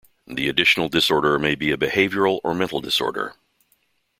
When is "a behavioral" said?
1.69-2.39